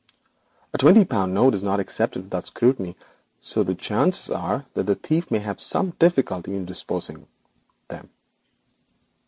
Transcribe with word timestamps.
'A 0.73 0.79
twenty 0.79 1.05
pound 1.05 1.31
note 1.31 1.53
is 1.53 1.61
not 1.61 1.79
accepted 1.79 2.23
without 2.23 2.43
scrutiny, 2.43 2.95
so 3.39 3.61
the 3.61 3.75
chances 3.75 4.31
are 4.31 4.65
the 4.73 4.95
thief 4.95 5.29
may 5.29 5.43
find 5.43 5.59
some 5.61 5.91
difficulty 5.99 6.55
in 6.55 6.65
disposing 6.65 7.17
of 7.17 7.27
them.' 7.87 8.09